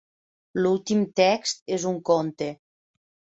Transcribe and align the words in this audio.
L'últim 0.61 1.03
text 1.21 1.61
és 1.77 1.85
un 1.91 2.01
conte. 2.11 2.49